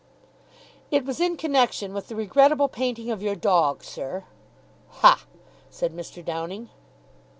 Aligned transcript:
"It 0.89 1.05
was 1.05 1.19
in 1.19 1.37
connection 1.37 1.93
with 1.93 2.07
the 2.07 2.15
regrettable 2.15 2.67
painting 2.67 3.11
of 3.11 3.21
your 3.21 3.35
dog, 3.35 3.83
sir." 3.83 4.23
"Ha!" 5.03 5.27
said 5.69 5.93
Mr. 5.93 6.25
Downing. 6.25 6.71